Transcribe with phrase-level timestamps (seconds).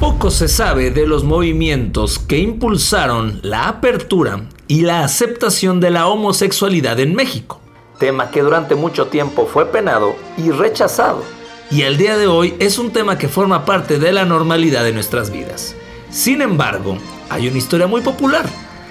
[0.00, 6.06] Poco se sabe de los movimientos que impulsaron la apertura y la aceptación de la
[6.06, 7.62] homosexualidad en México,
[7.98, 11.24] tema que durante mucho tiempo fue penado y rechazado,
[11.70, 14.92] y al día de hoy es un tema que forma parte de la normalidad de
[14.92, 15.74] nuestras vidas.
[16.10, 16.98] Sin embargo,
[17.30, 18.44] hay una historia muy popular,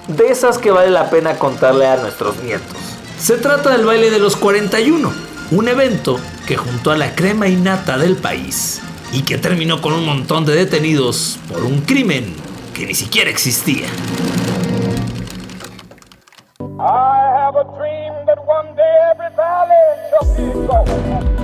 [0.07, 2.77] de esas que vale la pena contarle a nuestros nietos.
[3.19, 5.13] Se trata del baile de los 41,
[5.51, 8.81] un evento que juntó a la crema innata del país
[9.11, 12.33] y que terminó con un montón de detenidos por un crimen
[12.73, 13.87] que ni siquiera existía.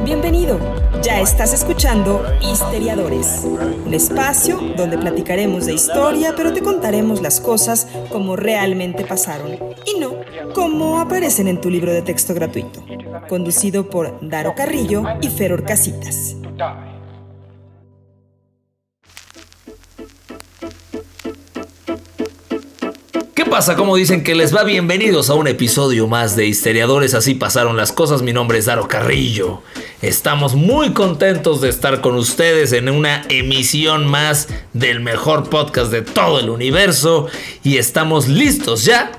[0.04, 0.60] Bienvenido,
[1.02, 3.44] ya estás escuchando Histeriadores,
[3.86, 10.00] un espacio donde platicaremos de historia, pero te contaremos las cosas como realmente pasaron y
[10.00, 10.16] no
[10.54, 12.84] como aparecen en tu libro de texto gratuito,
[13.30, 16.36] conducido por Daro Carrillo y Feror Casitas.
[23.52, 23.76] Pasa?
[23.76, 27.91] Como dicen que les va bienvenidos a un episodio más de Histeriadores, así pasaron las
[27.91, 28.21] cosas.
[28.21, 29.62] Mi nombre es Daro Carrillo.
[30.02, 36.02] Estamos muy contentos de estar con ustedes en una emisión más del mejor podcast de
[36.02, 37.27] todo el universo
[37.62, 39.12] y estamos listos ya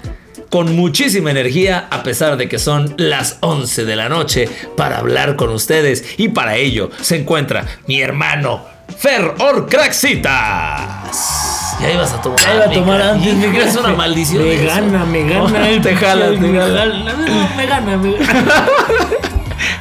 [0.48, 5.36] con muchísima energía a pesar de que son las 11 de la noche para hablar
[5.36, 8.64] con ustedes y para ello se encuentra mi hermano
[8.96, 11.61] Fer Orcraxitas.
[11.82, 12.38] Ya ibas a tomar.
[12.38, 13.36] Ya iba a tomar antes.
[13.36, 14.44] Me crees una maldición.
[14.44, 15.68] Me gana, me gana.
[15.68, 17.14] el te jala, te jala.
[17.56, 18.66] Me gana, me gana.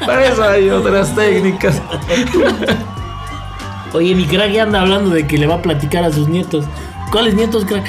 [0.06, 1.82] Para eso hay otras técnicas.
[3.94, 6.66] Oye, mi crack ya anda hablando de que le va a platicar a sus nietos.
[7.12, 7.86] ¿Cuáles nietos, crack?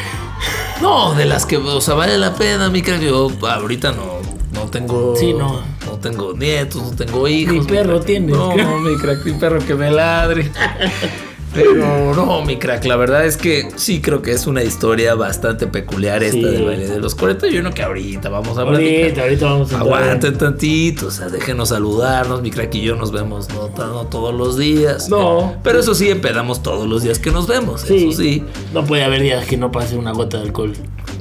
[0.80, 3.00] No, de las que, o sea, vale la pena, mi crack.
[3.00, 4.18] Yo ahorita no,
[4.52, 5.14] no tengo.
[5.16, 5.60] Sí, no.
[5.86, 7.54] No tengo nietos, no tengo hijos.
[7.54, 8.06] Mi perro crack.
[8.06, 8.36] tienes.
[8.36, 10.50] No, mi crack, mi perro que me ladre.
[11.54, 15.66] Pero no, mi crack, la verdad es que sí creo que es una historia bastante
[15.66, 16.42] peculiar esta Sí.
[16.44, 19.02] del baile de los 41 que ahorita vamos a platicar.
[19.02, 19.78] Ahorita, ahorita vamos a.
[19.80, 24.34] Aguanten tantito, o sea, déjenos saludarnos, mi crack y yo nos vemos no, no todos
[24.34, 25.08] los días.
[25.10, 25.56] No.
[25.62, 28.08] Pero eso sí, empedamos todos los días que nos vemos, Sí.
[28.08, 28.44] eso sí.
[28.72, 30.72] No puede haber días que no pase una gota de alcohol.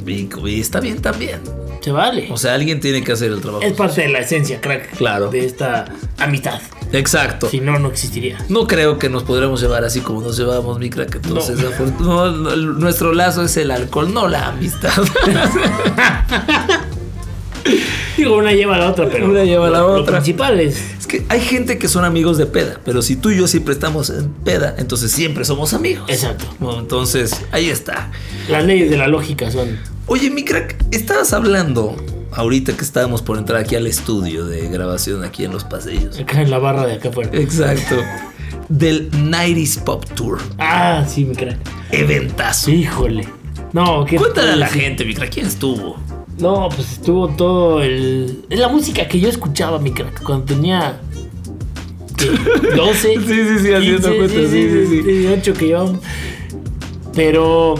[0.07, 1.41] Y, y está bien también.
[1.81, 2.27] Se vale.
[2.31, 3.63] O sea, alguien tiene que hacer el trabajo.
[3.63, 4.95] es parte de la esencia, crack.
[4.95, 5.29] Claro.
[5.29, 5.85] De esta
[6.19, 6.59] amistad.
[6.93, 7.49] Exacto.
[7.49, 8.43] Si no, no existiría.
[8.49, 11.15] No creo que nos podremos llevar así como nos llevamos, mi crack.
[11.15, 11.57] Entonces,
[11.99, 14.91] no, nuestro lazo es el alcohol, no la amistad.
[18.17, 19.25] Digo, una lleva a la otra, pero.
[19.29, 20.15] Una lleva a la lo- Lo otra.
[20.17, 20.77] principal es.
[20.99, 23.73] es que hay gente que son amigos de peda, pero si tú y yo siempre
[23.73, 26.09] estamos en peda, entonces siempre somos amigos.
[26.09, 26.45] Exacto.
[26.59, 28.11] Bueno, entonces, ahí está.
[28.49, 29.79] Las leyes de la lógica son.
[30.07, 31.95] Oye, mi crack, estabas hablando
[32.31, 36.19] ahorita que estábamos por entrar aquí al estudio de grabación aquí en los pasillos.
[36.19, 37.29] Acá en la barra de acá afuera.
[37.33, 37.95] Exacto.
[38.69, 40.39] Del 90s Pop Tour.
[40.57, 41.57] Ah, sí, mi crack.
[41.91, 42.71] Eventazo.
[42.71, 43.27] Híjole.
[43.73, 45.97] No, ¿qué Cuéntale a la gente, mi crack, ¿quién estuvo?
[46.37, 48.45] No, pues estuvo todo el.
[48.49, 50.99] Es la música que yo escuchaba, mi crack, cuando tenía.
[52.17, 52.29] ¿qué?
[52.75, 52.93] 12.
[52.95, 55.01] Sí, sí, sí, haciendo cuentas, sí, sí, sí.
[55.01, 55.99] 18 que llevamos.
[57.13, 57.75] Pero.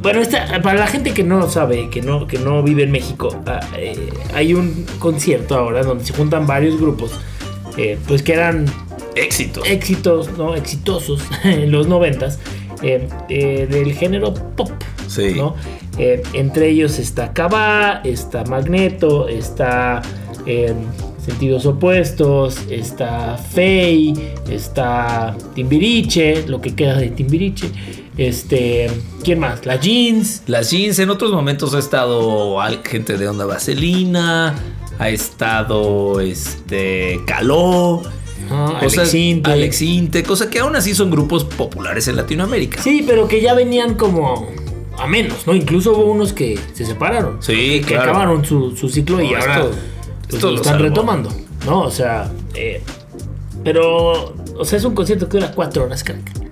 [0.00, 2.92] Bueno, esta, para la gente que no lo sabe, que no, que no vive en
[2.92, 7.12] México, ah, eh, hay un concierto ahora donde se juntan varios grupos,
[7.76, 8.66] eh, pues que eran
[9.16, 9.64] Éxito.
[9.64, 10.54] éxitos, ¿no?
[10.54, 12.38] Exitosos en los noventas
[12.82, 14.70] eh, eh, del género pop.
[15.08, 15.34] Sí.
[15.34, 15.54] ¿no?
[15.98, 20.02] Eh, entre ellos está Cabá, está Magneto, está
[21.24, 24.14] Sentidos Opuestos, está Fey,
[24.48, 27.70] está Timbiriche, lo que queda de Timbiriche.
[28.16, 28.90] Este,
[29.22, 29.66] ¿quién más?
[29.66, 30.42] La Jeans.
[30.46, 34.54] Las jeans en otros momentos ha estado gente de Onda Vaselina,
[34.98, 38.02] ha estado este Caló,
[38.48, 38.88] ¿no?
[38.88, 39.04] sea,
[39.44, 42.80] Alex Intec, cosa que aún así son grupos populares en Latinoamérica.
[42.82, 44.48] Sí, pero que ya venían como
[44.98, 45.54] a menos, ¿no?
[45.54, 47.42] Incluso hubo unos que se separaron.
[47.42, 48.10] Sí, que claro.
[48.12, 49.70] acabaron su, su ciclo y ahora esto-
[50.22, 51.30] pues, esto lo están retomando,
[51.66, 51.82] ¿no?
[51.82, 52.80] O sea, eh,
[53.62, 56.45] pero, o sea, es un concierto que dura cuatro horas, crack.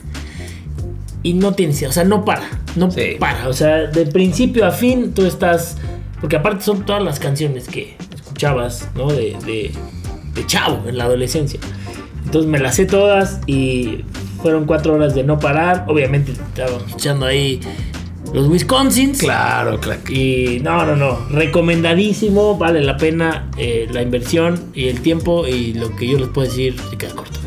[1.24, 3.16] Y no tiene, o sea, no para, no Sí.
[3.18, 3.48] para.
[3.48, 5.78] O sea, de principio a fin tú estás,
[6.20, 9.08] porque aparte son todas las canciones que escuchabas, ¿no?
[9.10, 9.72] De, de,
[10.34, 11.58] de chavo en la adolescencia.
[12.24, 14.04] Entonces me las sé todas y
[14.42, 15.84] fueron cuatro horas de no parar.
[15.88, 17.60] Obviamente estábamos escuchando ahí
[18.34, 19.18] los Wisconsins.
[19.18, 20.00] Claro, claro.
[20.10, 21.18] Y no, no, no.
[21.30, 22.58] Recomendadísimo.
[22.58, 25.46] Vale la pena eh, la inversión y el tiempo.
[25.46, 27.38] Y lo que yo les puedo decir se queda corto.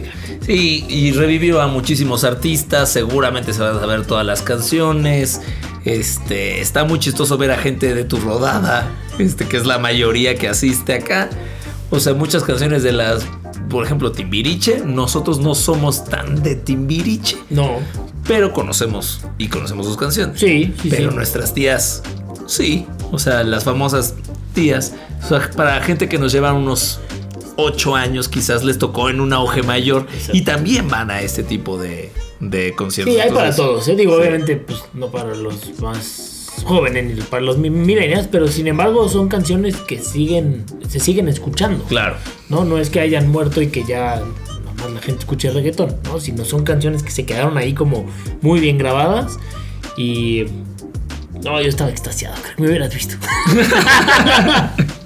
[0.48, 5.42] Sí, y revivió a muchísimos artistas, seguramente se van a saber todas las canciones.
[5.86, 8.90] Este, está muy chistoso ver a gente de tu rodada,
[9.20, 11.30] este que es la mayoría que asiste acá.
[11.90, 13.26] O sea, muchas canciones de las,
[13.70, 17.80] por ejemplo, Timbiriche, nosotros no somos tan de Timbiriche, No.
[18.26, 20.40] pero conocemos y conocemos sus canciones.
[20.40, 21.16] Sí, sí, pero sí.
[21.16, 22.04] nuestras tías,
[22.46, 24.16] sí, o sea, las famosas
[24.54, 24.94] tías,
[25.24, 27.00] o sea, para gente que nos lleva unos
[27.58, 30.38] ocho años, quizás les tocó en un auge mayor Exacto.
[30.38, 33.16] y también van a este tipo de, de conciertos.
[33.16, 33.96] Sí, hay para todos, ¿eh?
[33.96, 34.20] Digo, sí.
[34.22, 36.34] obviamente, pues no para los más
[36.66, 41.28] jóvenes ni para los mi- millennials, pero sin embargo son canciones que siguen, se siguen
[41.28, 41.84] escuchando.
[41.86, 42.16] Claro.
[42.50, 42.64] ¿no?
[42.66, 44.22] No es que hayan muerto y que ya
[44.66, 46.20] nomás la gente escuche reggaetón, ¿no?
[46.20, 48.06] Sino son canciones que se quedaron ahí como
[48.42, 49.38] muy bien grabadas
[49.98, 50.46] y...
[51.44, 53.16] No, yo estaba extasiado, creo que me hubieras visto.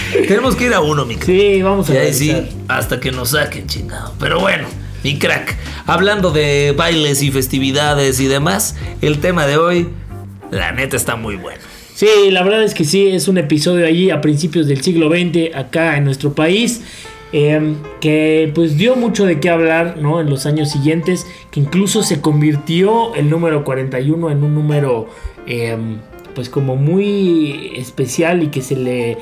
[0.28, 1.26] Tenemos que ir a uno, mi crack.
[1.26, 2.06] Sí, vamos a Y ver.
[2.06, 2.34] ahí sí,
[2.68, 4.14] hasta que nos saquen, chingado.
[4.18, 4.66] Pero bueno,
[5.04, 5.56] mi crack.
[5.86, 9.88] Hablando de bailes y festividades y demás, el tema de hoy,
[10.50, 11.60] la neta está muy bueno.
[11.94, 15.54] Sí, la verdad es que sí, es un episodio allí a principios del siglo XX
[15.54, 16.80] acá en nuestro país.
[17.34, 20.20] eh, que pues dio mucho de qué hablar ¿no?
[20.20, 25.08] en los años siguientes, que incluso se convirtió el número 41 en un número
[25.46, 25.76] eh,
[26.34, 29.18] pues como muy especial y que se le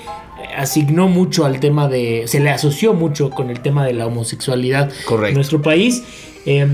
[0.56, 4.90] asignó mucho al tema de, se le asoció mucho con el tema de la homosexualidad
[5.04, 5.28] Correcto.
[5.28, 6.02] en nuestro país.
[6.46, 6.66] eh,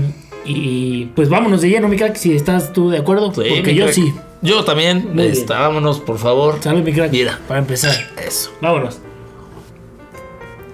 [0.49, 3.83] y pues vámonos de lleno, mi crack, si estás tú de acuerdo, Sí, porque yo
[3.85, 3.95] crack.
[3.95, 4.13] sí.
[4.41, 5.19] Yo también.
[5.19, 6.59] Está, vámonos, por favor.
[6.61, 7.11] Salud, mi crack.
[7.11, 7.37] Mira.
[7.47, 7.93] Para empezar.
[8.25, 8.51] Eso.
[8.61, 8.99] Vámonos.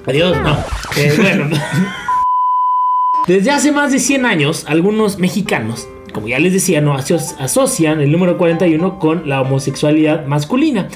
[0.05, 0.57] Adiós, no.
[0.97, 1.49] Eh, bueno.
[3.27, 7.99] Desde hace más de 100 años, algunos mexicanos, como ya les decía, no aso- asocian
[8.01, 10.87] el número 41 con la homosexualidad masculina.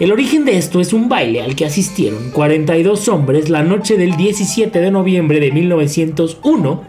[0.00, 4.16] El origen de esto es un baile al que asistieron 42 hombres la noche del
[4.16, 6.84] 17 de noviembre de 1901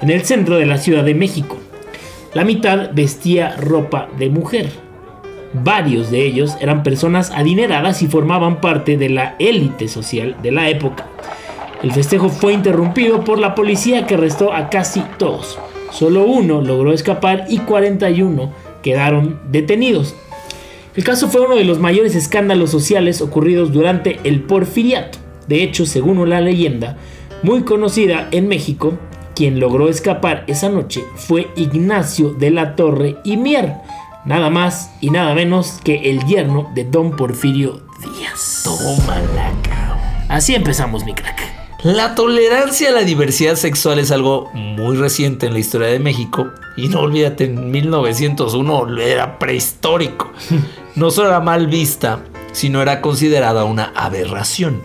[0.00, 1.58] en el centro de la Ciudad de México.
[2.32, 4.70] La mitad vestía ropa de mujer.
[5.52, 10.68] Varios de ellos eran personas adineradas y formaban parte de la élite social de la
[10.68, 11.06] época.
[11.82, 15.58] El festejo fue interrumpido por la policía que arrestó a casi todos.
[15.94, 18.52] Solo uno logró escapar y 41
[18.82, 20.16] quedaron detenidos.
[20.96, 25.18] El caso fue uno de los mayores escándalos sociales ocurridos durante el porfiriato.
[25.46, 26.96] De hecho, según la leyenda,
[27.42, 28.94] muy conocida en México,
[29.36, 33.74] quien logró escapar esa noche fue Ignacio de la Torre y Mier,
[34.24, 38.62] nada más y nada menos que el yerno de don Porfirio Díaz.
[38.64, 39.98] Tómala, cabrón.
[40.28, 41.53] Así empezamos, mi crack.
[41.84, 46.48] La tolerancia a la diversidad sexual es algo muy reciente en la historia de México.
[46.78, 50.32] Y no olvídate, en 1901 era prehistórico.
[50.94, 52.20] No solo era mal vista,
[52.52, 54.80] sino era considerada una aberración.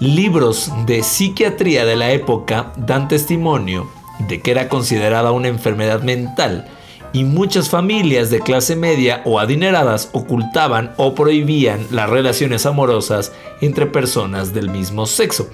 [0.00, 3.88] Libros de psiquiatría de la época dan testimonio
[4.28, 6.66] de que era considerada una enfermedad mental
[7.12, 13.86] y muchas familias de clase media o adineradas ocultaban o prohibían las relaciones amorosas entre
[13.86, 15.48] personas del mismo sexo.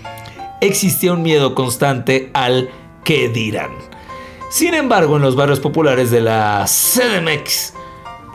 [0.60, 2.68] Existía un miedo constante al
[3.04, 3.70] que dirán.
[4.50, 7.74] Sin embargo, en los barrios populares de la CDMX,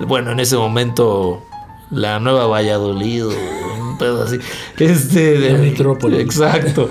[0.08, 1.44] bueno, en ese momento
[1.90, 4.38] la Nueva Valladolid, un pedo así,
[4.78, 6.20] este, de La metrópoli.
[6.20, 6.90] Exacto.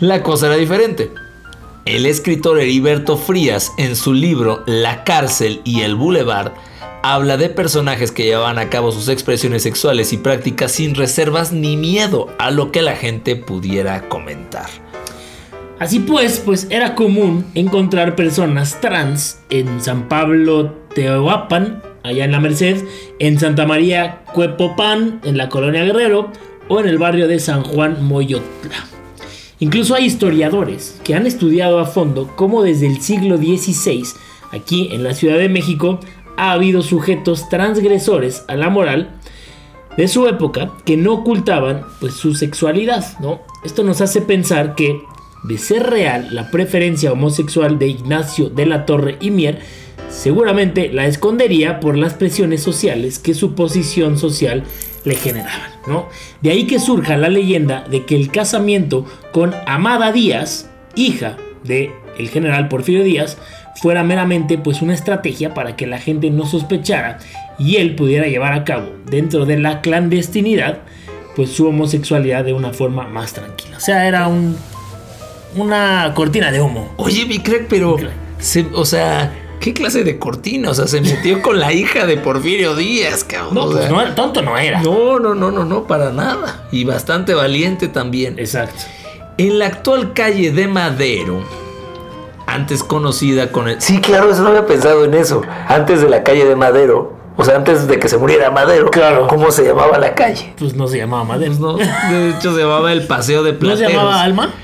[0.00, 1.10] La cosa era diferente.
[1.84, 6.52] El escritor Heriberto Frías, en su libro La cárcel y el boulevard,
[7.14, 11.76] habla de personajes que llevaban a cabo sus expresiones sexuales y prácticas sin reservas ni
[11.76, 14.66] miedo a lo que la gente pudiera comentar.
[15.78, 22.40] Así pues, pues era común encontrar personas trans en San Pablo Teoapan, allá en la
[22.40, 22.84] Merced,
[23.18, 26.30] en Santa María Cuepopan, en la colonia Guerrero,
[26.68, 28.86] o en el barrio de San Juan Moyotla.
[29.60, 34.04] Incluso hay historiadores que han estudiado a fondo cómo desde el siglo XVI,
[34.52, 36.00] aquí en la Ciudad de México,
[36.38, 39.10] ha habido sujetos transgresores a la moral
[39.96, 43.40] de su época que no ocultaban pues su sexualidad, ¿no?
[43.64, 45.02] Esto nos hace pensar que
[45.42, 49.58] de ser real la preferencia homosexual de Ignacio de la Torre y Mier,
[50.08, 54.62] seguramente la escondería por las presiones sociales que su posición social
[55.04, 56.08] le generaban, ¿no?
[56.40, 61.90] De ahí que surja la leyenda de que el casamiento con Amada Díaz, hija de
[62.18, 63.38] el general Porfirio Díaz,
[63.80, 67.18] fuera meramente pues una estrategia para que la gente no sospechara
[67.58, 70.78] y él pudiera llevar a cabo dentro de la clandestinidad
[71.36, 73.76] pues su homosexualidad de una forma más tranquila.
[73.76, 74.56] O sea, era un
[75.56, 76.92] una cortina de humo.
[76.96, 77.96] Oye, mi crack, pero,
[78.38, 80.70] se- o sea, ¿qué clase de cortina?
[80.70, 83.54] O sea, se metió con la hija de Porfirio Díaz, cabrón.
[83.54, 84.82] No, pues no, tonto no era.
[84.82, 86.66] no, no, no, no, no, para nada.
[86.70, 88.38] Y bastante valiente también.
[88.38, 88.82] Exacto.
[89.38, 91.42] En la actual calle de Madero,
[92.58, 93.80] antes conocida con el...
[93.80, 95.42] Sí, claro, eso no había pensado en eso.
[95.68, 98.90] Antes de la calle de Madero, O sea, antes de que se muriera Madero.
[98.90, 99.28] Claro.
[99.28, 100.52] ¿Cómo se llamaba la calle?
[100.58, 101.52] Pues no se llamaba Madero.
[101.52, 103.90] Pues no, de hecho se llamaba el Paseo de ¿No Plateros.
[103.90, 104.54] se llamaba Alma?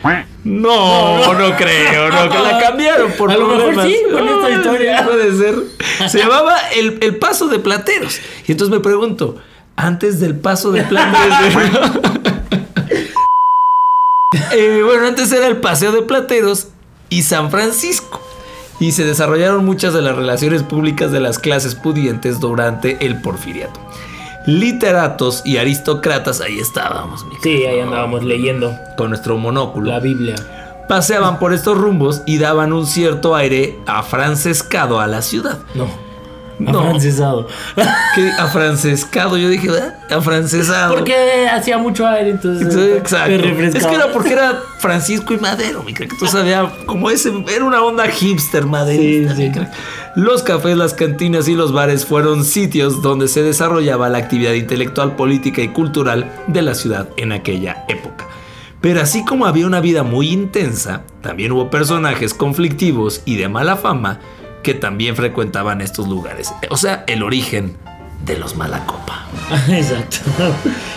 [0.42, 5.04] No, no, creo, no, que la cambiaron por A lo mejor sí, con esta historia.
[5.04, 5.54] Puede ser.
[6.08, 8.20] Se llamaba el, el Paso de Plateros.
[8.46, 9.36] Y entonces me pregunto,
[9.76, 11.94] antes del Paso de Plateros.
[14.52, 16.68] Eh, bueno, antes era el Paseo de Plateros
[17.08, 18.20] y San Francisco.
[18.80, 23.78] Y se desarrollaron muchas de las relaciones públicas de las clases pudientes durante el porfiriato.
[24.46, 30.34] Literatos y aristócratas, ahí estábamos, mi Sí, ahí andábamos leyendo con nuestro monóculo la Biblia.
[30.88, 35.58] paseaban por estos rumbos y daban un cierto aire afrancescado a la ciudad.
[35.75, 35.87] No.
[36.58, 36.80] No.
[36.80, 37.49] Afrancesado.
[38.14, 38.30] ¿Qué?
[38.38, 39.99] Afrancescado, yo dije, ¿verdad?
[40.11, 40.94] Afrancesado.
[40.94, 42.75] Porque hacía mucho aire, entonces.
[42.96, 43.32] Exacto.
[43.34, 46.16] Es que era porque era Francisco y Madero, mi crack.
[46.18, 49.34] Tú sabías como ese, era una onda hipster maderista.
[49.34, 49.50] Sí.
[50.16, 55.16] Los cafés, las cantinas y los bares fueron sitios donde se desarrollaba la actividad intelectual,
[55.16, 58.28] política y cultural de la ciudad en aquella época.
[58.80, 63.76] Pero así como había una vida muy intensa, también hubo personajes conflictivos y de mala
[63.76, 64.20] fama
[64.64, 66.52] que también frecuentaban estos lugares.
[66.71, 67.76] O sea, el origen
[68.25, 69.28] de los Malacopa.
[69.68, 70.18] Exacto.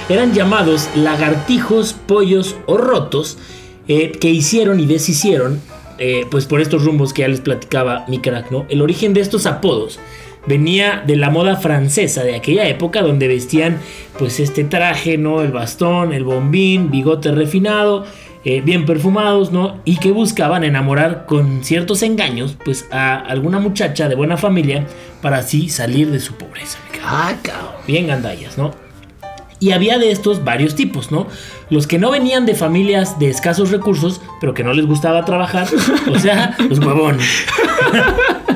[0.09, 3.37] Eran llamados lagartijos, pollos o rotos
[3.87, 5.61] eh, que hicieron y deshicieron,
[5.99, 8.65] eh, pues por estos rumbos que ya les platicaba mi crack, ¿no?
[8.69, 9.99] El origen de estos apodos
[10.47, 13.79] venía de la moda francesa de aquella época donde vestían
[14.17, 15.41] pues este traje, ¿no?
[15.41, 18.05] El bastón, el bombín, bigote refinado,
[18.49, 19.81] eh, bien perfumados, ¿no?
[19.83, 24.87] Y que buscaban enamorar con ciertos engaños pues a alguna muchacha de buena familia
[25.21, 26.77] para así salir de su pobreza.
[27.03, 27.73] Ah, cabrón.
[27.85, 28.71] bien gandallas, ¿no?
[29.59, 31.27] Y había de estos varios tipos, ¿no?
[31.69, 35.67] Los que no venían de familias de escasos recursos, pero que no les gustaba trabajar,
[36.09, 37.27] o sea, los huevones.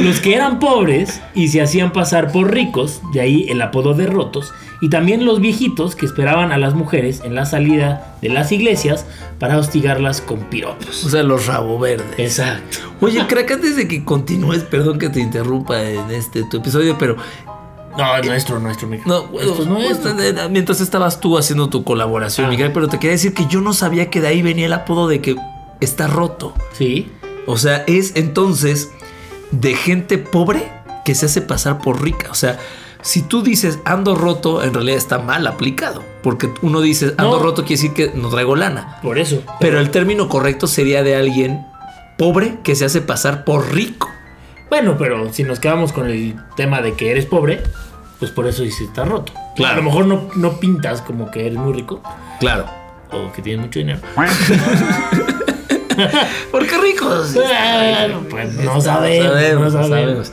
[0.00, 4.06] los que eran pobres y se hacían pasar por ricos, de ahí el apodo de
[4.06, 8.52] rotos, y también los viejitos que esperaban a las mujeres en la salida de las
[8.52, 9.06] iglesias
[9.40, 11.04] para hostigarlas con piropos.
[11.04, 12.06] O sea, los rabo verdes.
[12.18, 12.78] Exacto.
[13.00, 17.16] Oye, crack, antes de que continúes, perdón que te interrumpa en este tu episodio, pero
[17.96, 20.14] No, nuestro, nuestro, mi- no, Esto es nuestro.
[20.14, 22.50] pues, eh, mientras estabas tú haciendo tu colaboración, Ah.
[22.50, 25.08] Miguel, pero te quería decir que yo no sabía que de ahí venía el apodo
[25.08, 25.34] de que
[25.80, 26.54] está roto.
[26.74, 27.10] Sí.
[27.46, 28.92] O sea, es entonces
[29.50, 30.70] de gente pobre
[31.04, 32.28] que se hace pasar por rica.
[32.30, 32.58] O sea,
[33.02, 36.02] si tú dices ando roto, en realidad está mal aplicado.
[36.22, 37.42] Porque uno dice ando No.
[37.42, 38.98] roto quiere decir que no traigo lana.
[39.02, 39.42] Por eso.
[39.60, 41.64] Pero el término correcto sería de alguien
[42.18, 44.08] pobre que se hace pasar por rico.
[44.68, 47.62] Bueno, pero si nos quedamos con el tema de que eres pobre,
[48.18, 49.32] pues por eso dices está roto.
[49.56, 49.74] Claro.
[49.74, 52.02] A lo mejor no, no pintas como que eres muy rico
[52.40, 52.66] Claro.
[53.12, 54.00] o que tienes mucho dinero.
[56.50, 57.34] Porque ricos.
[57.34, 60.32] Bueno, pues no sabemos, sabemos, no sabemos.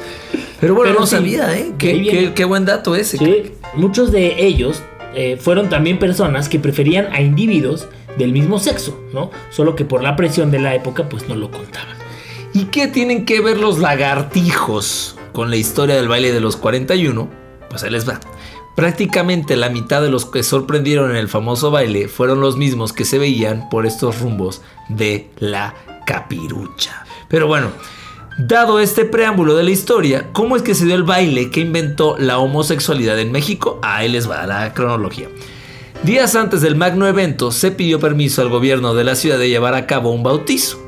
[0.59, 1.73] Pero bueno, Pero no sí, sabía, ¿eh?
[1.77, 2.19] Qué, viene.
[2.27, 3.17] qué- qué buen dato ese.
[3.17, 4.81] Sí, muchos de ellos
[5.13, 9.31] eh, fueron también personas que preferían a individuos del mismo sexo, ¿no?
[9.49, 11.95] Solo que por la presión de la época, pues no lo contaban.
[12.53, 17.29] ¿Y qué tienen que ver los lagartijos con la historia del baile de los 41?
[17.69, 18.19] Pues ahí les va.
[18.75, 23.05] Prácticamente la mitad de los que sorprendieron en el famoso baile fueron los mismos que
[23.05, 25.73] se veían por estos rumbos de la
[26.05, 27.05] capirucha.
[27.29, 27.69] Pero bueno,
[28.37, 32.17] dado este preámbulo de la historia, ¿cómo es que se dio el baile que inventó
[32.19, 33.79] la homosexualidad en México?
[33.81, 35.29] Ahí les va la cronología.
[36.03, 39.73] Días antes del magno evento se pidió permiso al gobierno de la ciudad de llevar
[39.73, 40.84] a cabo un bautizo.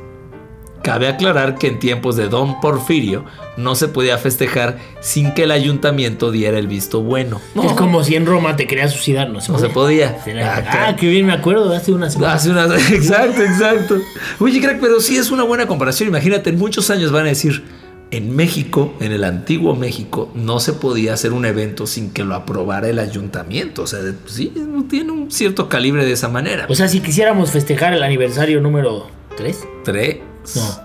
[0.82, 3.24] Cabe aclarar que en tiempos de Don Porfirio
[3.56, 7.40] no se podía festejar sin que el ayuntamiento diera el visto bueno.
[7.54, 10.16] No, Es como si en Roma te querías suicidar, no se no se podía.
[10.42, 12.34] Ah, Ah, qué bien me acuerdo hace una semana.
[12.34, 12.64] Hace una...
[12.92, 13.98] Exacto, exacto.
[14.38, 16.08] Oye, crack, pero sí es una buena comparación.
[16.08, 17.64] Imagínate, en muchos años van a decir,
[18.10, 22.34] en México, en el antiguo México, no se podía hacer un evento sin que lo
[22.34, 23.82] aprobara el ayuntamiento.
[23.82, 24.52] O sea, sí,
[24.88, 26.66] tiene un cierto calibre de esa manera.
[26.68, 30.16] O sea, si quisiéramos festejar el aniversario número 3, Tres.
[30.56, 30.80] No.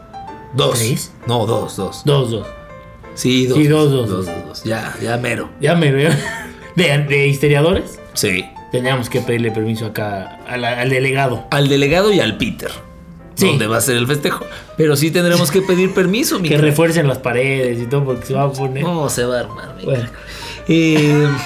[0.54, 0.80] Dos.
[0.80, 1.12] ¿Tres?
[1.28, 2.02] No, dos, dos.
[2.06, 2.48] 2, 2.
[3.16, 3.58] Sí, dos.
[3.58, 4.64] Sí, dos, dos, dos, dos, dos.
[4.64, 5.50] Ya, ya mero.
[5.60, 6.12] Ya me veo.
[6.76, 8.44] De, de historiadores, Sí.
[8.72, 11.46] teníamos que pedirle permiso acá al delegado.
[11.52, 12.72] Al delegado y al Peter.
[13.36, 13.46] Sí.
[13.48, 14.44] Donde va a ser el festejo.
[14.76, 18.34] Pero sí tendremos que pedir permiso, mi Que refuercen las paredes y todo porque se
[18.34, 18.84] va a poner.
[18.84, 20.10] No, se va a armar, mi Bueno,
[20.68, 21.28] Eh,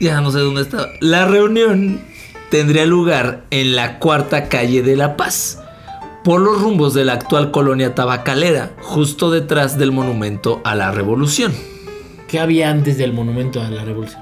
[0.00, 0.88] ya no sé dónde estaba.
[1.00, 2.00] La reunión
[2.52, 5.58] tendría lugar en la cuarta calle de La Paz,
[6.22, 11.54] por los rumbos de la actual colonia tabacalera, justo detrás del monumento a la revolución.
[12.28, 14.20] ¿qué había antes del monumento a la revolución?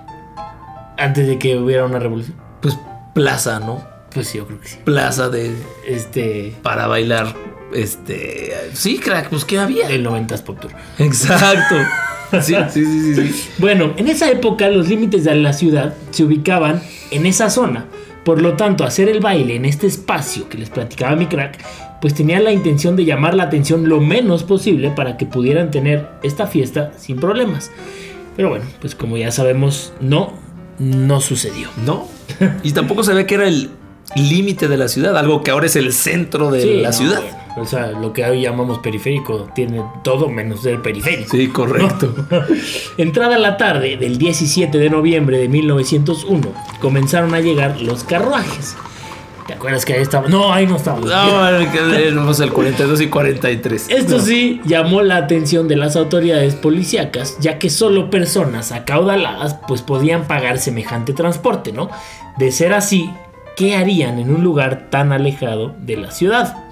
[0.96, 2.36] Antes de que hubiera una revolución.
[2.62, 2.78] Pues
[3.14, 3.84] plaza, ¿no?
[4.14, 4.78] Pues sí, yo creo que sí.
[4.84, 5.52] Plaza de
[5.84, 6.54] Este.
[6.62, 7.34] para bailar
[7.74, 8.52] Este.
[8.74, 9.88] Sí, crack, pues ¿qué había?
[9.88, 10.72] El 90s Pop Tour.
[10.98, 11.74] Exacto.
[12.42, 13.50] Sí, sí, sí, sí, sí.
[13.58, 17.86] Bueno, en esa época los límites de la ciudad se ubicaban en esa zona.
[18.24, 21.58] Por lo tanto, hacer el baile en este espacio que les platicaba mi crack,
[22.00, 26.06] pues tenía la intención de llamar la atención lo menos posible para que pudieran tener
[26.22, 27.70] esta fiesta sin problemas.
[28.36, 30.32] Pero bueno, pues como ya sabemos, no,
[30.78, 31.68] no sucedió.
[31.84, 32.08] No.
[32.62, 33.70] Y tampoco se ve que era el
[34.16, 37.20] límite de la ciudad, algo que ahora es el centro de Sí, la no, ciudad.
[37.56, 41.36] O sea, lo que hoy llamamos periférico tiene todo menos el periférico.
[41.36, 42.14] Sí, correcto.
[42.96, 46.48] Entrada la tarde del 17 de noviembre de 1901,
[46.80, 48.76] comenzaron a llegar los carruajes.
[49.46, 50.28] ¿Te acuerdas que ahí estaba?
[50.28, 51.00] No, ahí no estaba.
[51.00, 51.48] No,
[51.96, 53.86] éramos el 42 y 43.
[53.90, 54.22] Esto No.
[54.22, 60.28] sí llamó la atención de las autoridades policíacas, ya que solo personas acaudaladas pues podían
[60.28, 61.90] pagar semejante transporte, ¿no?
[62.38, 63.10] De ser así,
[63.56, 66.69] ¿qué harían en un lugar tan alejado de la ciudad?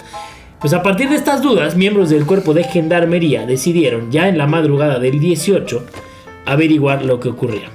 [0.61, 4.49] Pues a partir de estas dudas, miembros del cuerpo de gendarmería decidieron ya en la
[4.49, 5.85] madrugada del 18
[6.47, 7.71] averiguar lo que ocurría.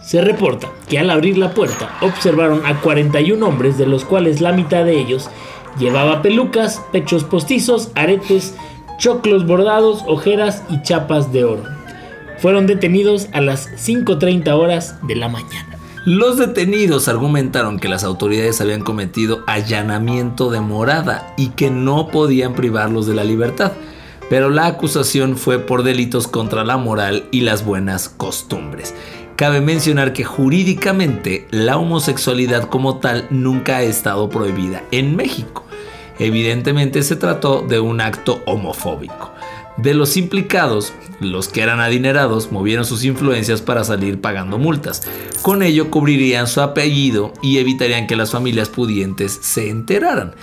[0.00, 4.52] Se reporta que al abrir la puerta observaron a 41 hombres, de los cuales la
[4.52, 5.28] mitad de ellos
[5.78, 8.54] llevaba pelucas, pechos postizos, aretes,
[8.98, 11.64] choclos bordados, ojeras y chapas de oro.
[12.38, 15.73] Fueron detenidos a las 5.30 horas de la mañana.
[16.06, 22.52] Los detenidos argumentaron que las autoridades habían cometido allanamiento de morada y que no podían
[22.52, 23.72] privarlos de la libertad,
[24.28, 28.94] pero la acusación fue por delitos contra la moral y las buenas costumbres.
[29.36, 35.64] Cabe mencionar que jurídicamente la homosexualidad como tal nunca ha estado prohibida en México.
[36.18, 39.33] Evidentemente se trató de un acto homofóbico.
[39.76, 45.02] De los implicados, los que eran adinerados movieron sus influencias para salir pagando multas.
[45.42, 50.34] Con ello cubrirían su apellido y evitarían que las familias pudientes se enteraran.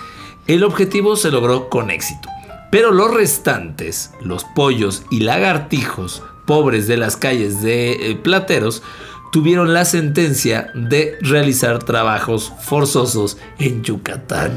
[0.46, 2.28] El objetivo se logró con éxito.
[2.70, 8.82] Pero los restantes, los pollos y lagartijos pobres de las calles de eh, Plateros,
[9.30, 14.52] tuvieron la sentencia de realizar trabajos forzosos en Yucatán.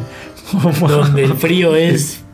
[0.81, 2.24] Donde el frío es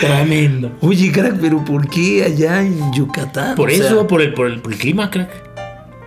[0.00, 0.70] tremendo.
[0.80, 3.54] Oye, crack, pero ¿por qué allá en Yucatán?
[3.56, 5.30] Por O eso, sea, por, el, por, el, por el clima, crack.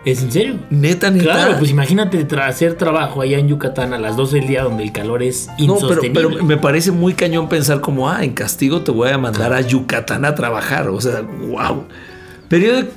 [0.03, 0.55] ¿Es en serio?
[0.71, 1.23] neta, neta.
[1.25, 4.81] Claro, pues imagínate tra- hacer trabajo allá en Yucatán a las 12 del día donde
[4.83, 6.27] el calor es No, pero, insostenible.
[6.31, 9.61] pero me parece muy cañón pensar como, ah, en castigo te voy a mandar a
[9.61, 10.89] Yucatán a trabajar.
[10.89, 11.85] O sea, wow.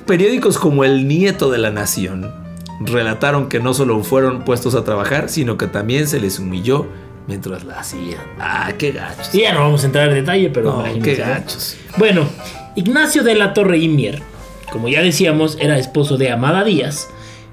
[0.05, 2.31] periódicos como El Nieto de la Nación
[2.81, 6.87] relataron que no solo fueron puestos a trabajar, sino que también se les humilló
[7.27, 8.21] mientras la hacían.
[8.39, 9.27] Ah, qué gachos.
[9.31, 11.27] Sí, ya no vamos a entrar en detalle, pero No, imagínense, qué ¿no?
[11.27, 11.77] gachos.
[11.97, 12.25] Bueno,
[12.75, 14.21] Ignacio de la Torre y Mier,
[14.71, 17.07] como ya decíamos, era esposo de Amada Díaz,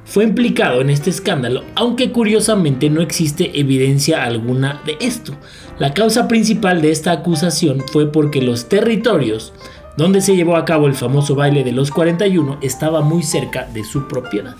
[0.04, 5.32] fue implicado en este escándalo, aunque curiosamente no existe evidencia alguna de esto.
[5.78, 9.52] La causa principal de esta acusación fue porque los territorios
[9.96, 13.85] donde se llevó a cabo el famoso baile de los 41 estaba muy cerca de
[13.85, 14.56] su propiedad.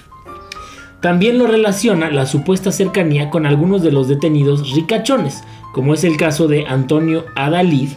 [1.03, 6.17] También lo relaciona la supuesta cercanía con algunos de los detenidos ricachones, como es el
[6.17, 7.89] caso de Antonio Adalid,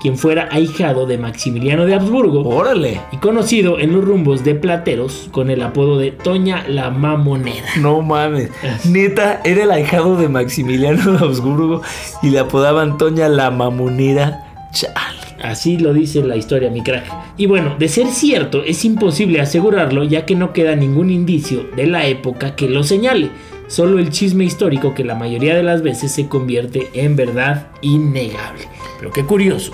[0.00, 3.02] quien fuera ahijado de Maximiliano de Habsburgo Órale.
[3.12, 7.66] y conocido en los rumbos de Plateros con el apodo de Toña la Mamonera.
[7.80, 8.50] No mames.
[8.86, 11.82] Neta, era el ahijado de Maximiliano de Habsburgo
[12.22, 14.42] y le apodaban Toña la Mamonera.
[14.72, 15.23] Chale.
[15.44, 17.04] Así lo dice la historia, mi crack.
[17.36, 21.86] Y bueno, de ser cierto, es imposible asegurarlo ya que no queda ningún indicio de
[21.86, 23.28] la época que lo señale.
[23.66, 28.66] Solo el chisme histórico que la mayoría de las veces se convierte en verdad innegable.
[28.98, 29.72] Pero qué curioso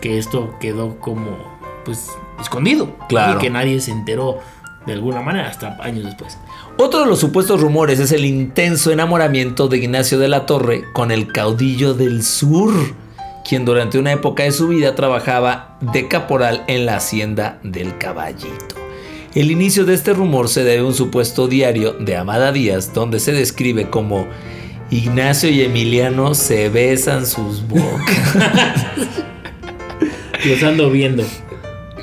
[0.00, 1.38] que esto quedó como,
[1.84, 2.96] pues, escondido.
[3.08, 3.38] Claro.
[3.38, 4.40] Y que nadie se enteró
[4.86, 6.36] de alguna manera hasta años después.
[6.78, 11.12] Otro de los supuestos rumores es el intenso enamoramiento de Ignacio de la Torre con
[11.12, 12.72] el caudillo del sur,
[13.46, 18.74] quien durante una época de su vida trabajaba de caporal en la hacienda del caballito.
[19.34, 23.20] El inicio de este rumor se debe a un supuesto diario de Amada Díaz donde
[23.20, 24.26] se describe como
[24.90, 28.34] Ignacio y Emiliano se besan sus bocas.
[30.44, 31.22] Los ando viendo.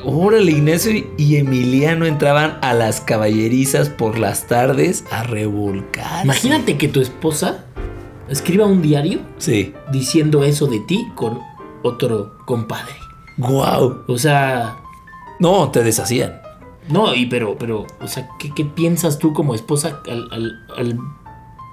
[0.05, 6.23] Órale, Ignacio y Emiliano entraban a las caballerizas por las tardes a revolcar.
[6.25, 7.65] Imagínate que tu esposa
[8.29, 9.73] escriba un diario Sí.
[9.91, 11.39] diciendo eso de ti con
[11.83, 12.93] otro compadre.
[13.37, 14.03] Wow.
[14.07, 14.77] O sea,
[15.39, 16.39] No, te deshacían.
[16.89, 20.99] no, y pero, pero, o sea, ¿qué, qué piensas tú como esposa al, al- al-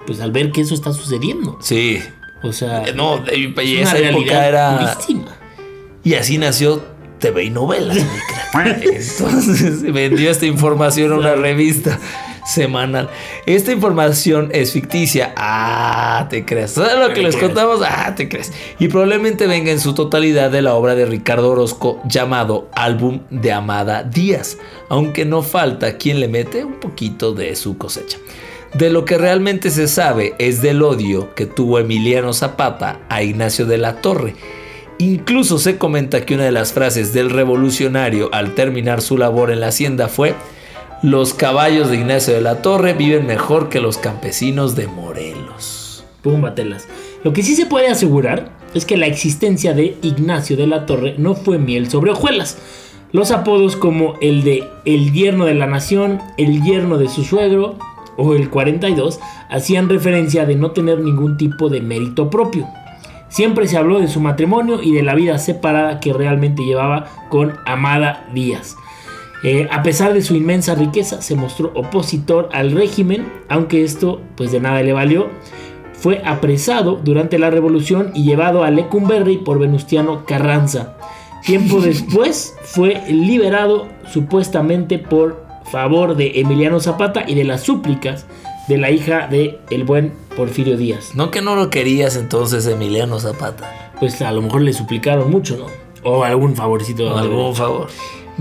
[0.07, 1.57] pues al ver que eso está sucediendo?
[1.61, 1.99] Sí.
[2.43, 4.71] O sea, Eh, No, es una esa época era.
[4.95, 5.27] durísima.
[6.03, 6.81] Y así nació
[7.19, 7.97] TV y novelas.
[8.55, 11.99] Entonces vendió esta información a una revista.
[12.45, 13.09] Semanal.
[13.45, 15.33] Esta información es ficticia.
[15.35, 16.71] Ah, te crees.
[16.71, 17.81] ¿Sabes lo que les contamos?
[17.87, 18.51] Ah, te crees.
[18.79, 23.51] Y probablemente venga en su totalidad de la obra de Ricardo Orozco llamado Álbum de
[23.51, 24.57] Amada Díaz,
[24.89, 28.17] aunque no falta quien le mete un poquito de su cosecha.
[28.73, 33.65] De lo que realmente se sabe es del odio que tuvo Emiliano Zapata a Ignacio
[33.65, 34.35] de la Torre.
[34.97, 39.59] Incluso se comenta que una de las frases del revolucionario al terminar su labor en
[39.59, 40.35] la hacienda fue,
[41.01, 46.05] los caballos de Ignacio de la Torre viven mejor que los campesinos de Morelos.
[46.21, 46.87] Púmbatelas.
[47.23, 51.15] Lo que sí se puede asegurar es que la existencia de Ignacio de la Torre
[51.17, 52.59] no fue miel sobre hojuelas.
[53.11, 57.79] Los apodos como el de el yerno de la nación, el yerno de su suegro,
[58.17, 62.67] o el 42 hacían referencia de no tener ningún tipo de mérito propio.
[63.27, 67.53] Siempre se habló de su matrimonio y de la vida separada que realmente llevaba con
[67.65, 68.75] Amada Díaz.
[69.43, 74.51] Eh, a pesar de su inmensa riqueza, se mostró opositor al régimen, aunque esto pues
[74.51, 75.29] de nada le valió.
[75.93, 80.97] Fue apresado durante la revolución y llevado a Lecumberri por Venustiano Carranza.
[81.43, 88.25] Tiempo después fue liberado supuestamente por favor de Emiliano Zapata y de las súplicas
[88.67, 91.15] de la hija de el buen Porfirio Díaz.
[91.15, 93.91] No que no lo querías entonces Emiliano Zapata.
[93.99, 95.65] Pues a lo mejor le suplicaron mucho, ¿no?
[96.03, 97.17] O algún favorcito.
[97.17, 97.87] algún favor.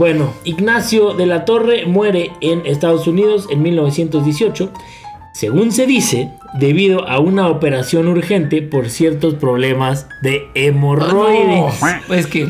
[0.01, 4.73] Bueno, Ignacio de la Torre muere en Estados Unidos en 1918,
[5.35, 11.75] según se dice, debido a una operación urgente por ciertos problemas de hemorroides.
[12.09, 12.49] Es que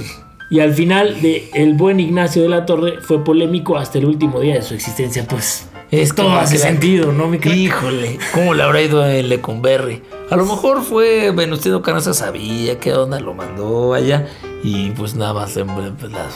[0.48, 4.38] y al final de el buen Ignacio de la Torre fue polémico hasta el último
[4.38, 5.68] día de su existencia, pues.
[5.90, 10.04] Es todo hace sentido, ¿no, mi Híjole, ¿cómo le habrá ido en Lecumberri?
[10.30, 14.28] A lo mejor fue Venustiano Carranza sabía qué onda, lo mandó allá
[14.62, 15.52] y pues nada más
[15.98, 16.34] pues, las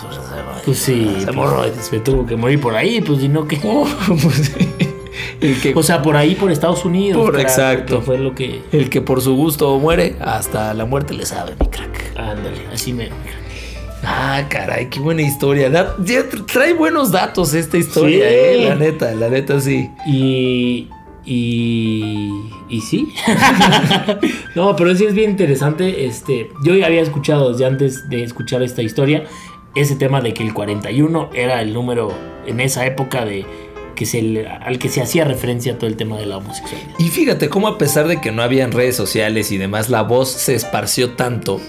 [0.64, 3.56] Pues sí, se, pues, se tuvo que morir por ahí, pues y no que...
[4.22, 4.52] pues,
[5.40, 7.22] el que, o sea, por ahí, por Estados Unidos.
[7.22, 8.00] Por exacto.
[8.00, 8.62] Fue lo que...
[8.72, 12.16] El que por su gusto muere, hasta la muerte le sabe, mi crack.
[12.16, 13.10] Ándale, así me...
[14.06, 15.70] Ah, caray, qué buena historia.
[16.52, 18.66] trae buenos datos esta historia, eh.
[18.68, 19.90] La neta, la neta sí.
[20.06, 20.88] Y.
[21.24, 22.50] Y.
[22.68, 23.14] Y sí.
[24.54, 26.06] no, pero sí es bien interesante.
[26.06, 26.50] Este.
[26.62, 29.24] Yo ya había escuchado desde antes de escuchar esta historia.
[29.74, 32.12] Ese tema de que el 41 era el número
[32.46, 33.44] en esa época de
[33.94, 36.94] que se, al que se hacía referencia todo el tema de la homosexualidad.
[36.98, 40.30] Y fíjate cómo a pesar de que no habían redes sociales y demás, la voz
[40.30, 41.60] se esparció tanto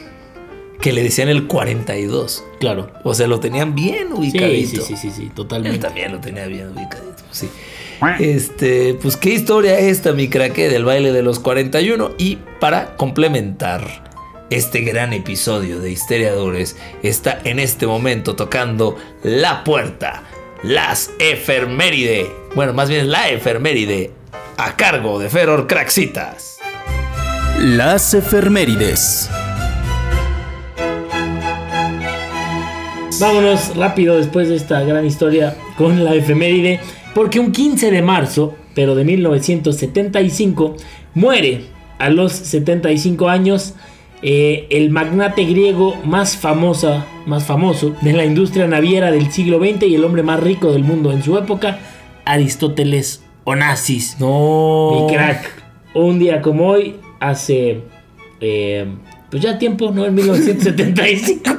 [0.81, 2.43] que le decían el 42.
[2.59, 2.91] Claro.
[3.03, 4.81] O sea, lo tenían bien ubicadito.
[4.81, 5.77] Sí, sí, sí, sí, totalmente.
[5.77, 7.49] Él también lo tenía bien ubicadito, sí.
[8.19, 12.11] Este, pues qué historia esta, mi craque, del baile de los 41.
[12.17, 14.03] Y para complementar
[14.49, 20.23] este gran episodio de Histeriadores, está en este momento tocando la puerta,
[20.63, 22.29] las Eferméride.
[22.55, 24.11] Bueno, más bien la Eferméride,
[24.57, 26.59] a cargo de Feror Craxitas.
[27.59, 29.29] Las Efemérides.
[33.19, 36.81] Vámonos rápido después de esta gran historia con la efeméride,
[37.15, 40.75] porque un 15 de marzo, pero de 1975,
[41.13, 41.61] muere
[41.97, 43.73] a los 75 años
[44.21, 49.83] eh, el magnate griego más, famosa, más famoso de la industria naviera del siglo XX
[49.83, 51.79] y el hombre más rico del mundo en su época,
[52.25, 54.17] Aristóteles Onassis.
[54.19, 55.07] No.
[55.07, 55.63] Mi crack.
[55.93, 57.81] Un día como hoy, hace.
[58.41, 58.85] Eh,
[59.31, 60.05] pues ya tiempo, ¿no?
[60.05, 61.51] En 1975.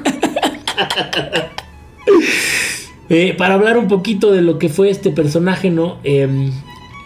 [3.09, 5.99] Eh, para hablar un poquito de lo que fue este personaje, ¿no?
[6.03, 6.51] Em,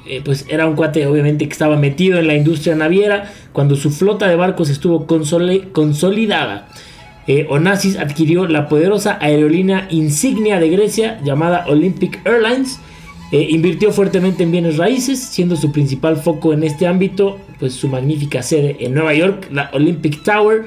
[0.07, 3.91] eh, pues era un cuate obviamente que estaba metido en la industria naviera cuando su
[3.91, 6.69] flota de barcos estuvo consolidada.
[7.27, 12.81] Eh, Onassis adquirió la poderosa aerolínea insignia de Grecia llamada Olympic Airlines.
[13.33, 18.43] invirtió fuertemente en bienes raíces, siendo su principal foco en este ámbito, pues su magnífica
[18.43, 20.65] sede en Nueva York, la Olympic Tower,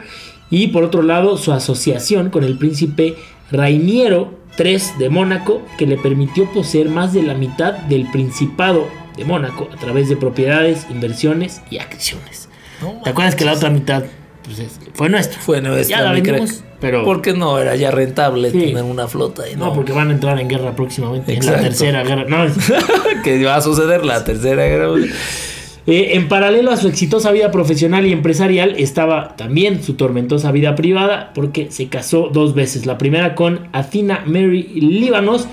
[0.50, 3.16] y por otro lado su asociación con el príncipe
[3.52, 9.26] Rainiero III de Mónaco, que le permitió poseer más de la mitad del Principado de
[9.26, 12.50] Mónaco a través de propiedades, inversiones y acciones.
[13.04, 14.04] ¿Te acuerdas que la otra mitad
[14.44, 15.40] pues, fue nuestra?
[15.40, 15.98] Fue nuestra.
[15.98, 17.04] Ya la vendimos, pero...
[17.04, 19.50] Porque no era ya rentable tener una flota.
[19.50, 19.68] Y no.
[19.68, 19.74] no.
[19.74, 21.34] porque van a entrar en guerra próximamente.
[21.34, 22.26] En la tercera guerra.
[22.26, 22.46] No.
[23.24, 24.90] que va a suceder la tercera guerra.
[25.86, 30.76] Eh, en paralelo a su exitosa vida profesional y empresarial estaba también su tormentosa vida
[30.76, 32.86] privada porque se casó dos veces.
[32.86, 35.48] La primera con Athena Mary Líbanos,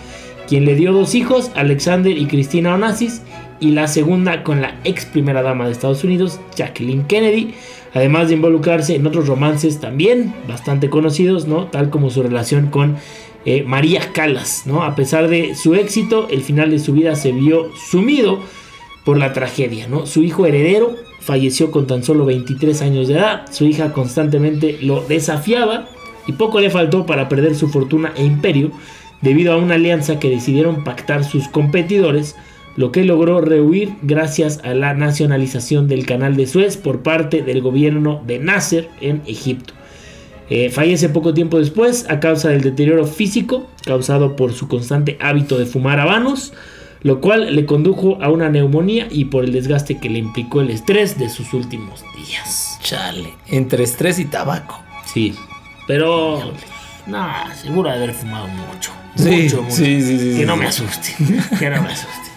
[0.48, 3.22] quien le dio dos hijos, Alexander y Cristina Onassis,
[3.58, 7.52] y la segunda con la ex primera dama de Estados Unidos, Jacqueline Kennedy,
[7.92, 11.66] además de involucrarse en otros romances también bastante conocidos, ¿no?
[11.66, 12.96] Tal como su relación con
[13.44, 14.62] eh, María Calas.
[14.66, 14.82] ¿no?
[14.82, 18.40] A pesar de su éxito, el final de su vida se vio sumido
[19.04, 19.88] por la tragedia.
[19.88, 20.06] ¿no?
[20.06, 23.42] Su hijo heredero falleció con tan solo 23 años de edad.
[23.50, 25.88] Su hija constantemente lo desafiaba
[26.26, 28.70] y poco le faltó para perder su fortuna e imperio
[29.22, 32.36] debido a una alianza que decidieron pactar sus competidores,
[32.76, 37.60] lo que logró rehuir gracias a la nacionalización del canal de Suez por parte del
[37.60, 39.74] gobierno de Nasser en Egipto.
[40.48, 45.58] Eh, fallece poco tiempo después a causa del deterioro físico causado por su constante hábito
[45.58, 46.52] de fumar habanos,
[47.02, 50.70] lo cual le condujo a una neumonía y por el desgaste que le implicó el
[50.70, 52.78] estrés de sus últimos días.
[52.82, 54.80] Chale, entre estrés y tabaco.
[55.06, 55.34] Sí,
[55.86, 56.52] pero
[57.06, 57.26] no,
[57.60, 58.92] seguro de haber fumado mucho.
[59.16, 59.76] Sí, mucho, mucho.
[59.76, 61.14] sí, sí, sí, Que no me asuste,
[61.58, 62.30] que no me asuste.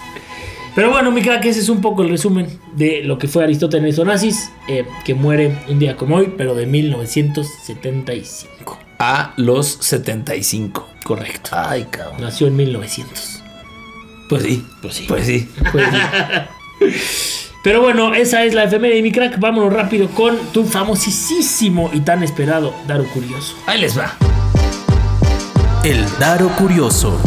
[0.75, 3.99] Pero bueno, mi crack, ese es un poco el resumen de lo que fue Aristóteles
[3.99, 8.79] Onassis, eh, que muere un día como hoy, pero de 1975.
[8.97, 10.89] A los 75.
[11.03, 11.51] Correcto.
[11.53, 12.21] Ay, cabrón.
[12.21, 13.42] Nació en 1900.
[14.33, 14.65] Pues sí.
[14.81, 15.05] Pues sí.
[15.07, 15.47] Pues sí.
[15.71, 17.29] Pues sí.
[17.63, 19.39] Pero bueno, esa es la efeméride de mi crack.
[19.39, 23.55] Vámonos rápido con tu famosísimo y tan esperado Daro Curioso.
[23.67, 24.11] Ahí les va.
[25.83, 27.21] El Daro Curioso.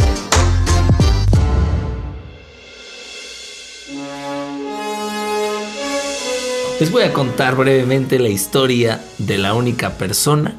[6.81, 10.55] Les voy a contar brevemente la historia de la única persona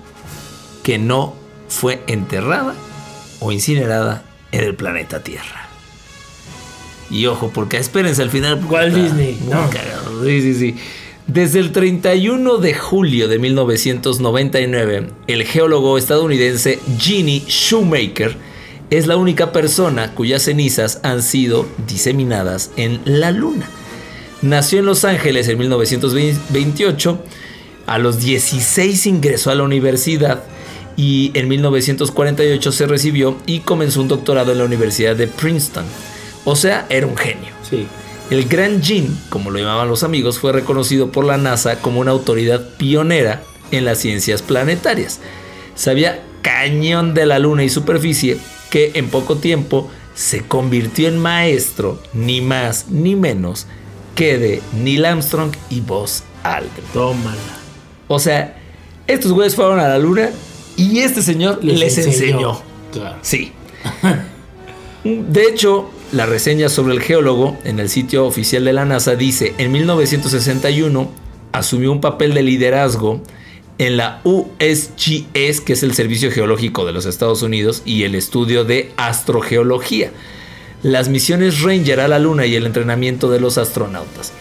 [0.82, 1.34] que no
[1.68, 2.74] fue enterrada
[3.38, 5.67] o incinerada en el planeta Tierra.
[7.10, 8.58] Y ojo, porque espérense al final.
[8.58, 9.70] está Disney, muy no.
[9.70, 10.24] cagado.
[10.24, 10.76] Sí, sí, sí.
[11.26, 18.36] Desde el 31 de julio de 1999, el geólogo estadounidense Ginny Shoemaker
[18.90, 23.68] es la única persona cuyas cenizas han sido diseminadas en la Luna.
[24.40, 27.22] Nació en Los Ángeles en 1928.
[27.86, 30.44] A los 16 ingresó a la universidad
[30.96, 35.84] y en 1948 se recibió y comenzó un doctorado en la Universidad de Princeton.
[36.50, 37.50] O sea, era un genio.
[37.68, 37.86] Sí.
[38.30, 42.10] El Gran Jean, como lo llamaban los amigos, fue reconocido por la NASA como una
[42.10, 45.20] autoridad pionera en las ciencias planetarias.
[45.74, 48.38] Sabía cañón de la Luna y superficie
[48.70, 53.66] que en poco tiempo se convirtió en maestro, ni más ni menos
[54.14, 56.86] que de Neil Armstrong y Buzz Aldrin.
[56.94, 57.58] Tómala.
[58.08, 58.58] O sea,
[59.06, 60.30] estos güeyes fueron a la Luna
[60.78, 62.62] y este señor les, enseñó.
[62.90, 63.18] Claro.
[63.20, 63.52] Sí.
[65.04, 69.54] De hecho, la reseña sobre el geólogo en el sitio oficial de la NASA dice,
[69.58, 71.10] en 1961
[71.52, 73.22] asumió un papel de liderazgo
[73.78, 78.64] en la USGS, que es el Servicio Geológico de los Estados Unidos, y el estudio
[78.64, 80.10] de astrogeología,
[80.82, 84.32] las misiones Ranger a la Luna y el entrenamiento de los astronautas.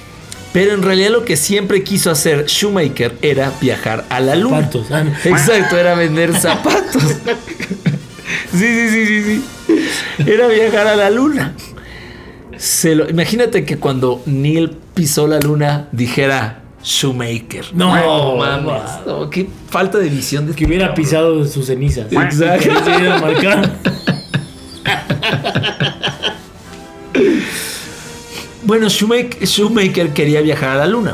[0.53, 4.61] Pero en realidad lo que siempre quiso hacer Shoemaker era viajar a la Luna.
[4.61, 4.91] Zapatos.
[4.91, 5.05] Ah.
[5.25, 7.03] Exacto, era vender zapatos.
[8.51, 10.25] Sí, sí, sí, sí, sí.
[10.29, 11.53] Era viajar a la luna.
[12.57, 17.65] Se lo- imagínate que cuando Neil pisó la luna dijera Shoemaker.
[17.73, 18.81] No, mames.
[19.05, 22.11] no, qué falta de visión de Que hubiera pisado sus cenizas.
[22.11, 22.69] Exacto.
[22.69, 23.69] Que se hubiera marcado.
[28.63, 31.13] Bueno, Shoemaker, Shoemaker quería viajar a la luna.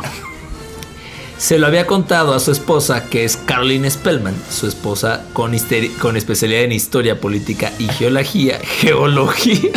[1.44, 6.62] Se lo había contado a su esposa, que es Caroline Spellman, su esposa con, especialidad
[6.62, 8.62] en historia política y geología.
[8.80, 9.72] Geología.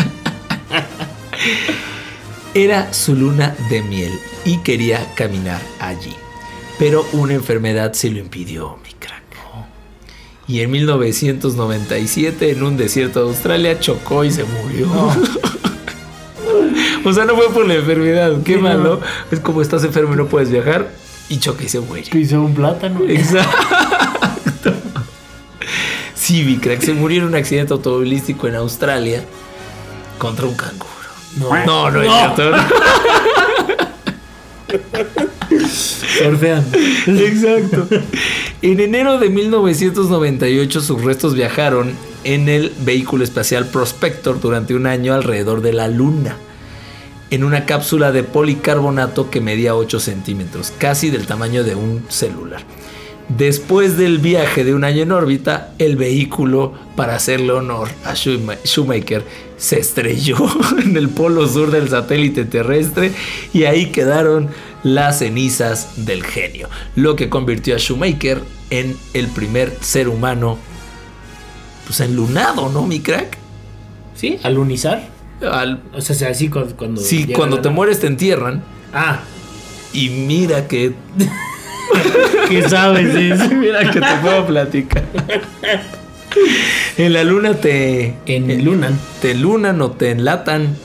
[2.54, 4.12] Era su luna de miel
[4.44, 6.14] y quería caminar allí.
[6.78, 9.24] Pero una enfermedad se lo impidió, mi crack.
[10.46, 14.86] Y en 1997, en un desierto de Australia, chocó y se murió.
[17.04, 18.42] O sea, no fue por la enfermedad.
[18.44, 18.62] Qué Sí, no.
[18.62, 19.00] malo.
[19.30, 20.90] Es como estás enfermo y no puedes viajar.
[21.28, 22.06] Y choca y se muere.
[22.10, 23.00] Pisó un plátano.
[23.08, 24.72] Exacto.
[26.14, 26.80] Sí, mi crack.
[26.80, 29.24] Se murió en un accidente automovilístico en Australia
[30.18, 30.90] contra un canguro.
[31.38, 32.52] No, No, no es cierto.
[36.18, 36.78] Surfeando.
[37.06, 37.86] Exacto.
[38.62, 41.92] En enero de 1998 sus restos viajaron
[42.24, 46.36] en el vehículo espacial Prospector durante un año alrededor de la Luna.
[47.30, 52.62] En una cápsula de policarbonato que medía 8 centímetros, casi del tamaño de un celular.
[53.28, 59.24] Después del viaje de un año en órbita, el vehículo, para hacerle honor a Shoemaker,
[59.56, 60.36] se estrelló
[60.82, 63.10] en el polo sur del satélite terrestre
[63.52, 64.48] y ahí quedaron
[64.84, 70.58] las cenizas del genio, lo que convirtió a Shoemaker en el primer ser humano
[71.86, 73.38] pues enlunado, ¿no, mi crack?
[74.14, 74.38] ¿Sí?
[74.42, 75.15] Alunizar.
[75.42, 76.74] Al- O sea, sea, así cuando.
[76.76, 79.20] cuando sí, cuando la- te mueres te entierran Ah,
[79.92, 80.94] y mira que
[82.48, 83.48] ¿qué sabes eso?
[83.54, 85.02] mira que te puedo platicar.
[86.98, 88.14] En la luna te.
[88.26, 88.98] En Lunan.
[89.20, 90.76] Te lunan o te enlatan.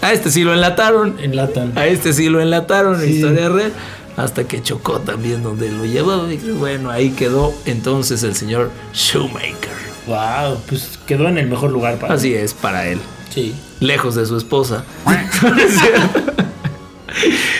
[0.00, 1.16] A este sí lo enlataron.
[1.20, 1.72] Enlatan.
[1.76, 3.06] A este sí lo enlataron, Sí.
[3.16, 3.72] historia real.
[4.16, 6.30] Hasta que chocó también donde lo llevó.
[6.30, 9.72] Y bueno, ahí quedó entonces el señor Shoemaker.
[10.06, 12.14] Wow, pues quedó en el mejor lugar para.
[12.14, 12.98] Así es, para él.
[13.32, 13.54] Sí.
[13.80, 14.84] Lejos de su esposa.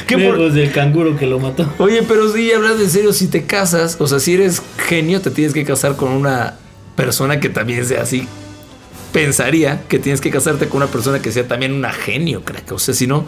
[0.07, 1.69] ¿Qué por- Lejos del canguro que lo mató.
[1.79, 5.31] Oye, pero sí, hablando en serio, si te casas, o sea, si eres genio, te
[5.31, 6.55] tienes que casar con una
[6.97, 8.27] persona que también sea así.
[9.13, 12.73] Pensaría que tienes que casarte con una persona que sea también una genio, crack.
[12.73, 13.27] O sea, si no,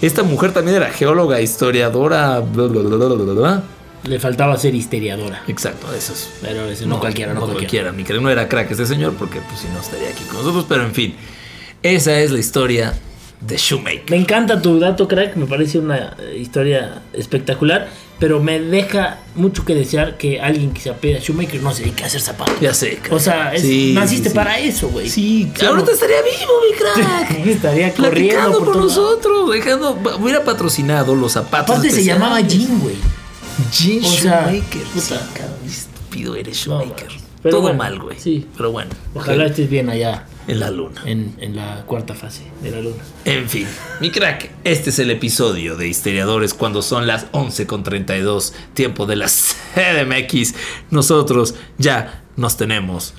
[0.00, 3.62] esta mujer también era geóloga, historiadora, bla, bla, bla, bla, bla, bla.
[4.04, 5.42] Le faltaba ser histeriadora.
[5.48, 6.30] Exacto, eso es.
[6.40, 7.90] Pero no, cualquiera, no, cualquiera.
[7.90, 10.64] Mi crack no era crack este señor, porque pues si no estaría aquí con nosotros,
[10.68, 11.16] pero en fin,
[11.94, 12.94] esa es la historia
[13.40, 14.10] de Shoemaker.
[14.10, 15.36] Me encanta tu dato, crack.
[15.36, 17.88] Me parece una eh, historia espectacular.
[18.18, 22.02] Pero me deja mucho que desear que alguien que se apela Shoemaker no se dedique
[22.02, 22.58] a hacer zapatos.
[22.62, 23.12] Ya sé, crack.
[23.12, 24.34] O sea, es- Sí, naciste sí, sí.
[24.34, 25.06] para eso, güey.
[25.10, 25.74] Sí, Claro.
[25.74, 27.46] ahorita estaría vivo, mi crack.
[27.46, 28.96] Estaría corriendo Platicando por lados.
[28.96, 31.76] nosotros, dejando, hubiera patrocinado los zapatos.
[31.76, 32.96] Aparte se llamaba Jim, güey.
[33.70, 34.82] Jim o sea, Shoemaker.
[34.82, 35.00] puta.
[35.00, 37.08] Sí, cabrón, estúpido eres No, Shoemaker.
[37.42, 38.18] pero Todo bueno, mal, güey.
[38.18, 38.46] sí.
[38.56, 38.90] Pero bueno.
[39.14, 41.02] Ojalá ok, estés bien allá En la luna.
[41.06, 43.02] en, en la cuarta fase de la luna.
[43.24, 43.66] En fin,
[44.00, 49.26] mi crack, este es el episodio de Histeriadores cuando son las 11.32, tiempo de la
[49.26, 50.54] CDMX.
[50.90, 53.14] Nosotros ya nos tenemos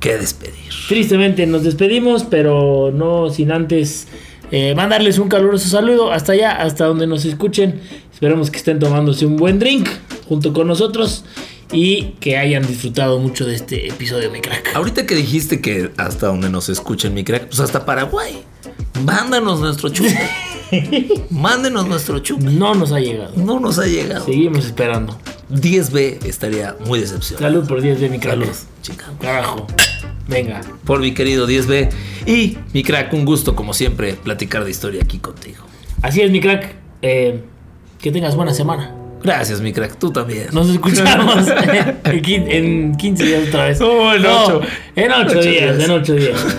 [0.00, 0.54] que despedir.
[0.88, 4.08] Tristemente nos despedimos, pero no sin antes
[4.50, 7.80] eh, mandarles un caluroso saludo hasta allá, hasta donde nos escuchen.
[8.12, 9.88] Esperamos que estén tomándose un buen drink
[10.28, 11.24] junto con nosotros
[11.72, 14.74] y que hayan disfrutado mucho de este episodio, mi crack.
[14.74, 18.42] Ahorita que dijiste que hasta donde nos escuchen, mi crack, pues hasta Paraguay.
[19.04, 20.16] Mándanos nuestro chupe.
[21.30, 22.44] Mándenos nuestro chupe.
[22.44, 23.32] No nos ha llegado.
[23.36, 24.24] No nos ha llegado.
[24.24, 25.18] Seguimos esperando.
[25.50, 27.46] 10B estaría muy decepcionado.
[27.46, 28.34] Salud por 10 de mi crack.
[28.34, 29.12] Salud, chica.
[29.20, 29.66] Carajo.
[30.28, 30.60] Venga.
[30.84, 31.90] Por mi querido 10B.
[32.26, 35.64] Y mi crack, un gusto como siempre platicar de historia aquí contigo.
[36.02, 36.74] Así es, mi crack.
[37.02, 37.42] Eh,
[38.00, 38.94] que tengas buena semana.
[39.26, 39.96] Gracias, mi crack.
[39.98, 40.46] Tú también.
[40.52, 41.46] Nos escuchamos
[42.04, 43.80] en quin- en 15 días otra vez.
[43.80, 44.60] Oh, en No, ocho.
[44.94, 45.88] En 8 Ocho días, días.
[45.88, 46.46] en 8 días.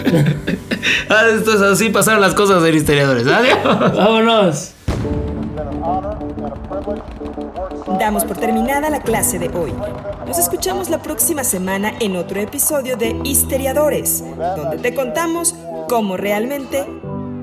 [1.10, 3.26] Ah, esto es así, pasaron las cosas de historiadores.
[3.28, 3.58] Adiós.
[3.64, 4.72] Vámonos.
[8.00, 9.74] Damos por terminada la clase de hoy.
[10.26, 14.24] Nos escuchamos la próxima semana en otro episodio de Histeriadores,
[14.56, 15.56] donde te contamos
[15.90, 16.86] cómo realmente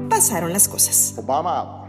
[0.09, 1.15] pasaron las cosas.
[1.17, 1.84] Obama.